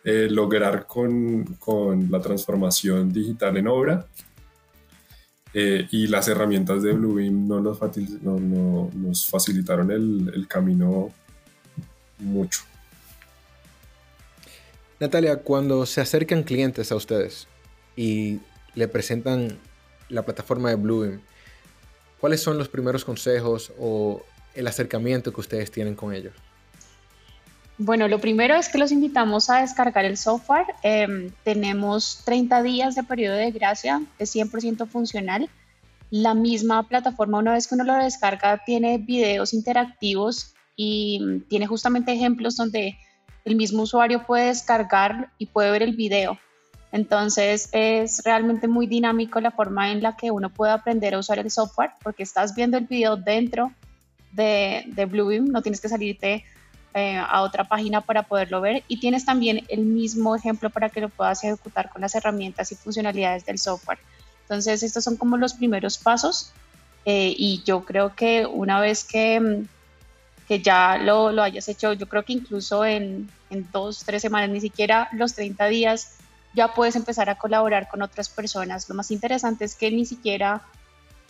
[0.05, 4.07] eh, lograr con, con, la transformación digital en obra
[5.55, 7.81] eh, y las herramientas de Bluebeam no nos,
[8.23, 11.13] no, no, nos facilitaron el, el, camino
[12.19, 12.63] mucho.
[15.01, 17.47] Natalia, cuando se acercan clientes a ustedes
[17.97, 18.41] y
[18.75, 19.59] le presentan
[20.09, 21.21] la plataforma de Bluebeam,
[22.21, 24.23] ¿cuáles son los primeros consejos o
[24.55, 26.35] el acercamiento que ustedes tienen con ellos?
[27.81, 30.67] Bueno, lo primero es que los invitamos a descargar el software.
[30.83, 35.49] Em, tenemos 30 días de periodo de gracia, es 100% funcional.
[36.11, 41.69] La misma plataforma, una vez que uno lo descarga, tiene videos interactivos y mm, tiene
[41.69, 42.99] justamente ejemplos donde
[43.45, 46.37] el mismo usuario puede descargar y puede ver el video.
[46.91, 51.39] Entonces es realmente muy dinámico la forma en la que uno puede aprender a usar
[51.39, 53.73] el software porque estás viendo el video dentro
[54.33, 56.45] de, de Bluebeam, no tienes que salirte
[56.95, 61.03] eh, a otra página para poderlo ver y tienes también el mismo ejemplo para que
[61.03, 63.99] lo puedas ejecutar con las herramientas y funcionalidades del software.
[64.43, 66.53] Entonces, estos son como los primeros pasos
[67.05, 69.67] eh, y yo creo que una vez que, mm,
[70.49, 74.49] que ya lo, lo, hayas hecho, yo creo que incluso en, en dos, tres semanas,
[74.49, 76.18] ni siquiera los 30 días,
[76.55, 78.89] ya puedes empezar a colaborar con otras personas.
[78.89, 80.63] Lo más interesante es que ni siquiera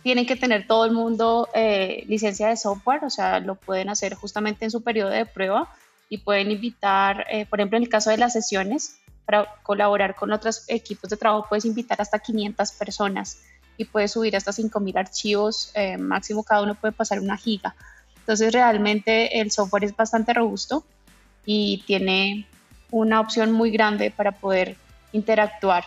[0.03, 4.14] tienen que tener todo el mundo eh, licencia de software, o sea, lo pueden hacer
[4.14, 5.69] justamente en su periodo de prueba
[6.09, 10.33] y pueden invitar, eh, por ejemplo, en el caso de las sesiones, para colaborar con
[10.33, 13.43] otros equipos de trabajo, puedes invitar hasta 500 personas
[13.77, 17.75] y puedes subir hasta 5.000 archivos, eh, máximo cada uno puede pasar una giga.
[18.21, 20.85] Entonces, realmente el software es bastante robusto
[21.45, 22.47] y tiene
[22.91, 24.77] una opción muy grande para poder
[25.13, 25.85] interactuar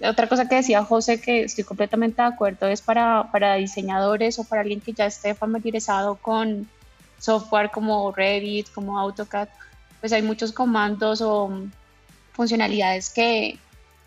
[0.00, 4.44] otra cosa que decía José, que estoy completamente de acuerdo, es para, para diseñadores o
[4.44, 6.68] para alguien que ya esté familiarizado con
[7.18, 9.48] software como Revit, como AutoCAD,
[10.00, 11.50] pues hay muchos comandos o
[12.32, 13.58] funcionalidades que,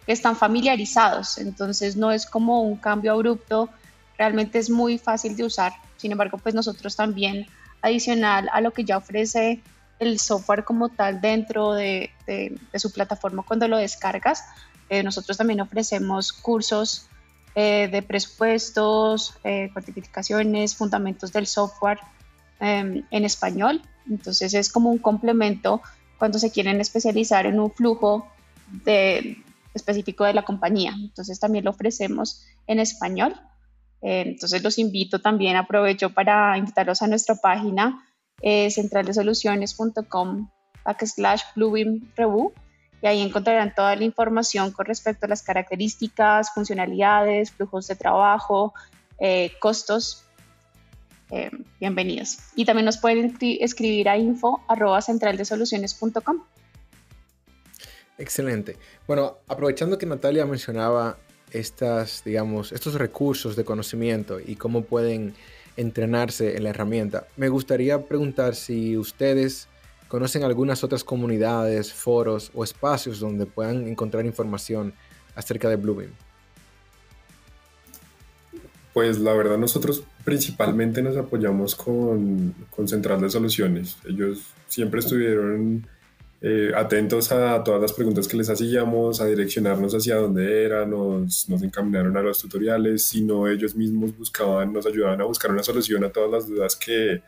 [0.05, 3.69] que están familiarizados, entonces no es como un cambio abrupto,
[4.17, 5.73] realmente es muy fácil de usar.
[5.95, 7.47] Sin embargo, pues nosotros también,
[7.81, 9.61] adicional a lo que ya ofrece
[9.99, 12.11] el software como tal dentro de,
[12.75, 14.43] su plataforma cuando lo descargas,
[14.89, 17.07] eh, nosotros también ofrecemos cursos
[17.55, 21.99] eh, de presupuestos, eh, cuantificaciones, fundamentos del software
[22.59, 23.81] em, en español.
[24.09, 25.81] Entonces es como un complemento
[26.17, 28.27] cuando se quieren especializar en un flujo
[29.73, 30.93] específico de la compañía.
[30.95, 33.35] Entonces también lo ofrecemos en español.
[34.01, 38.07] entonces los invito también, aprovecho para invitarlos a nuestra página
[38.41, 40.49] centraldesoluciones.com
[41.05, 42.53] slash Bluebeam Review
[43.01, 48.73] y ahí encontrarán toda la información con respecto a las características, funcionalidades, flujos de trabajo,
[49.19, 50.23] eh, costos.
[51.29, 52.39] Eh, bienvenidos.
[52.55, 56.43] Y también nos pueden escribir a info arroba centraldesoluciones.com.
[58.17, 58.77] Excelente.
[59.05, 61.17] Bueno, aprovechando que Natalia mencionaba
[61.51, 65.35] estas, digamos, estos recursos de conocimiento y cómo pueden
[65.77, 69.69] entrenarse en la herramienta, me gustaría preguntar si ustedes
[70.07, 74.93] ¿Conocen algunas otras comunidades, foros o espacios donde puedan encontrar información
[75.35, 76.11] acerca de Bluebeam?
[78.93, 83.97] Pues la verdad nosotros principalmente nos apoyamos con, con Central de Soluciones.
[84.07, 85.85] Ellos siempre estuvieron
[86.39, 91.49] eh, atentos a todas las preguntas que les hacíamos, a direccionarnos hacia dónde era, nos,
[91.49, 96.03] nos encaminaron a los tutoriales, sino ellos mismos buscaban, nos ayudaban a buscar una solución
[96.03, 97.23] a todas las dudas que,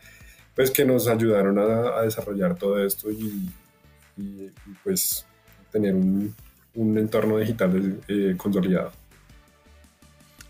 [0.54, 3.50] pues que nos ayudaron a, desarrollar todo esto y,
[4.84, 5.24] pues
[5.72, 6.34] tener un,
[6.74, 8.92] entorno digital eh, consolidado.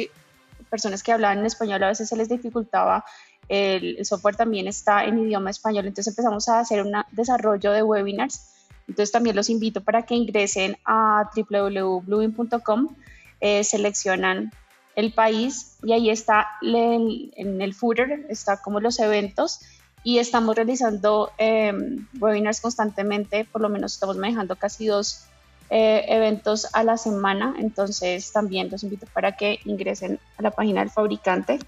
[0.68, 3.04] personas que hablaban en español a veces se les dificultaba.
[3.48, 8.50] El, software también está en idioma español, entonces empezamos a hacer un desarrollo de webinars.
[8.88, 12.96] Entonces también los invito para que ingresen a www.bluebeam.com,
[13.40, 14.52] eh, seleccionan
[14.96, 19.60] el país y ahí está en el footer, está como los eventos
[20.02, 25.24] y estamos realizando em, webinars constantemente, por lo menos estamos manejando casi dos
[25.68, 30.80] eh, eventos a la semana, entonces también los invito para que ingresen a la página
[30.80, 31.58] del fabricante.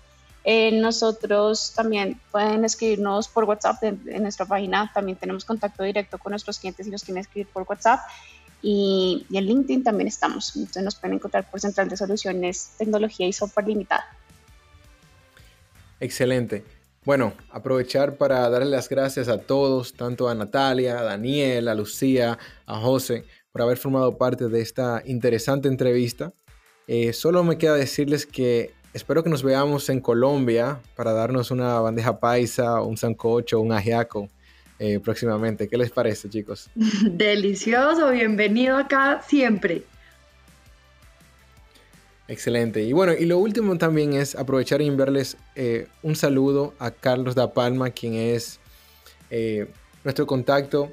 [0.45, 6.31] Eh, nosotros también pueden escribirnos por WhatsApp en, nuestra página, también tenemos contacto directo con
[6.31, 8.01] nuestros clientes y los quieren escribir por WhatsApp.
[8.61, 13.27] Y, y en LinkedIn también estamos, entonces nos pueden encontrar por Central de Soluciones, Tecnología
[13.27, 14.05] y Software Limitada.
[16.01, 16.65] Excelente.
[17.05, 22.39] Bueno, aprovechar para darle las gracias a todos, tanto a Natalia, a Daniel, a Lucía,
[22.67, 26.33] a José, por haber formado parte de esta interesante entrevista.
[26.87, 31.81] Eh, solo me queda decirles que espero que nos veamos en Colombia para darnos una
[31.81, 34.29] bandeja paisa, un sancocho, un ajiaco
[34.79, 35.69] eh, próximamente.
[35.69, 36.71] ¿Qué les parece, chicos?
[37.03, 39.83] Delicioso, bienvenido acá siempre.
[42.27, 42.83] Excelente.
[42.83, 47.35] Y bueno, y lo último también es aprovechar y enviarles eh, un saludo a Carlos
[47.35, 48.61] da Palma, quien es
[50.05, 50.91] nuestro contacto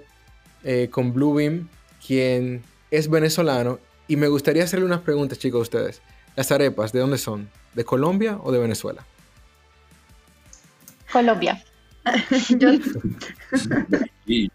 [0.92, 1.70] con Bluebeam
[2.06, 6.02] quien es venezolano y me gustaría hacerle unas preguntas, chicos, a ustedes.
[6.36, 7.50] Las arepas, ¿de dónde son?
[7.74, 9.06] ¿De Colombia o de Venezuela?
[11.12, 11.64] Colombia.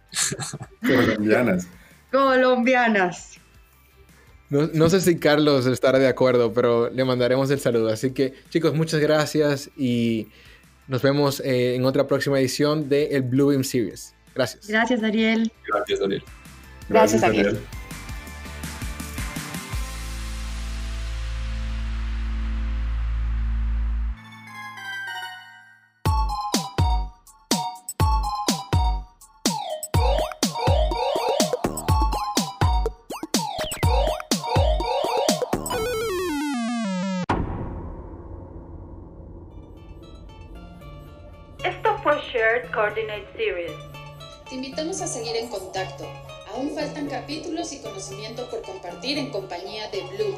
[0.82, 1.66] Colombianas.
[2.10, 3.40] Colombianas.
[4.50, 7.88] No, sé si Carlos estará de acuerdo, pero le mandaremos el saludo.
[7.88, 10.26] Así que, chicos, muchas gracias y
[10.88, 14.12] nos vemos eh, en otra próxima edición de el Blue Beam Series.
[14.34, 14.66] Gracias.
[14.66, 15.52] Gracias, Ariel.
[15.68, 16.24] Gracias, Ariel.
[16.88, 17.60] Gracias, Daniel.
[49.10, 50.29] Compartir en compañía de Bluebeam.